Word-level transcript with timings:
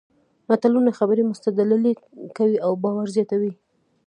متلونه 0.49 0.89
خبرې 0.99 1.23
مستدللې 1.31 1.93
کوي 2.37 2.55
او 2.65 2.71
باور 2.83 3.07
زیاتوي 3.15 3.53